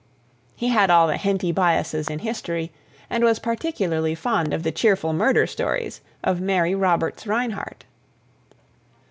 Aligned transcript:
He 0.55 0.69
had 0.69 0.89
all 0.89 1.05
the 1.05 1.15
Henty 1.17 1.51
biasses 1.53 2.09
in 2.09 2.17
history, 2.17 2.71
and 3.07 3.23
was 3.23 3.37
particularly 3.37 4.15
fond 4.15 4.51
of 4.51 4.63
the 4.63 4.71
cheerful 4.71 5.13
murder 5.13 5.45
stories 5.45 6.01
of 6.23 6.41
Mary 6.41 6.73
Roberts 6.73 7.27
Rinehart. 7.27 7.83